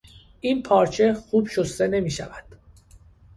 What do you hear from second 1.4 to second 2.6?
شسته نمیشود.